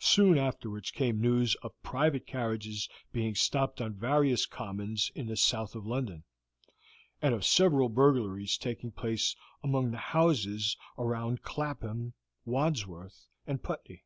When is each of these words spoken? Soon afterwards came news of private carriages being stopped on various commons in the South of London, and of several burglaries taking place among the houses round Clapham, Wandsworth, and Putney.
Soon 0.00 0.38
afterwards 0.38 0.90
came 0.90 1.20
news 1.20 1.54
of 1.62 1.80
private 1.84 2.26
carriages 2.26 2.88
being 3.12 3.36
stopped 3.36 3.80
on 3.80 3.94
various 3.94 4.44
commons 4.44 5.12
in 5.14 5.28
the 5.28 5.36
South 5.36 5.76
of 5.76 5.86
London, 5.86 6.24
and 7.20 7.32
of 7.32 7.44
several 7.44 7.88
burglaries 7.88 8.58
taking 8.58 8.90
place 8.90 9.36
among 9.62 9.92
the 9.92 9.98
houses 10.18 10.76
round 10.96 11.42
Clapham, 11.42 12.12
Wandsworth, 12.44 13.28
and 13.46 13.62
Putney. 13.62 14.02